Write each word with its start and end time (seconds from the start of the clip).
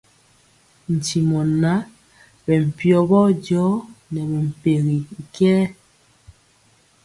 Ntimɔ 0.95 1.39
ŋan, 1.59 1.79
bɛ 2.45 2.53
mpiɔ 2.67 2.99
bɔjɔ 3.09 3.63
nɛ 4.11 4.21
mɛmpɛgi 4.31 4.97
y 5.19 5.21
kɛɛ. 5.35 5.63